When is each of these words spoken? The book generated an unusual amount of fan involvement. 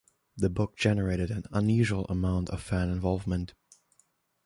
The 0.35 0.49
book 0.49 0.77
generated 0.77 1.29
an 1.29 1.43
unusual 1.51 2.05
amount 2.05 2.49
of 2.49 2.59
fan 2.63 2.89
involvement. 2.89 3.53